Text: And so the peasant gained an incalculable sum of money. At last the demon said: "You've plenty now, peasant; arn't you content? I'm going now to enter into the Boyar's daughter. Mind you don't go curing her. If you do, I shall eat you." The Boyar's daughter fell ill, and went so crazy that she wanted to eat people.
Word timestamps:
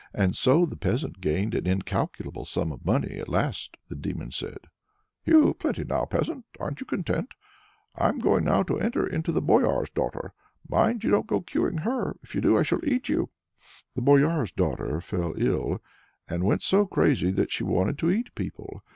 And 0.15 0.35
so 0.35 0.65
the 0.65 0.75
peasant 0.77 1.21
gained 1.21 1.53
an 1.53 1.67
incalculable 1.67 2.43
sum 2.45 2.71
of 2.71 2.83
money. 2.83 3.19
At 3.19 3.29
last 3.29 3.77
the 3.87 3.93
demon 3.95 4.31
said: 4.31 4.57
"You've 5.27 5.59
plenty 5.59 5.83
now, 5.83 6.05
peasant; 6.05 6.45
arn't 6.59 6.79
you 6.79 6.87
content? 6.87 7.35
I'm 7.93 8.17
going 8.17 8.45
now 8.45 8.63
to 8.63 8.79
enter 8.79 9.05
into 9.05 9.31
the 9.31 9.43
Boyar's 9.43 9.91
daughter. 9.91 10.33
Mind 10.67 11.03
you 11.03 11.11
don't 11.11 11.27
go 11.27 11.41
curing 11.41 11.77
her. 11.85 12.15
If 12.23 12.33
you 12.33 12.41
do, 12.41 12.57
I 12.57 12.63
shall 12.63 12.83
eat 12.83 13.09
you." 13.09 13.29
The 13.93 14.01
Boyar's 14.01 14.51
daughter 14.51 15.01
fell 15.01 15.35
ill, 15.37 15.83
and 16.27 16.45
went 16.45 16.63
so 16.63 16.87
crazy 16.87 17.29
that 17.33 17.51
she 17.51 17.63
wanted 17.63 17.99
to 17.99 18.09
eat 18.09 18.33
people. 18.33 18.81